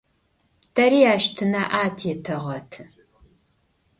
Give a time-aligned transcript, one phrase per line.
[0.73, 2.83] Тэри ащ тынаӏэ атетэгъэты.